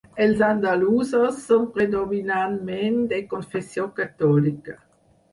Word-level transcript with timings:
Els 0.23 0.39
andalusos 0.45 1.35
són 1.49 1.67
predominantment 1.75 2.97
de 3.11 3.19
confessió 3.35 3.85
catòlica. 4.01 4.75